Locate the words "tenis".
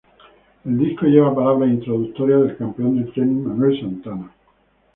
3.11-3.45